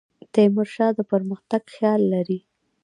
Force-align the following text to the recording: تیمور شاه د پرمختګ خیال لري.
تیمور 0.33 0.67
شاه 0.75 0.91
د 0.97 0.99
پرمختګ 1.11 1.61
خیال 1.75 2.01
لري. 2.13 2.39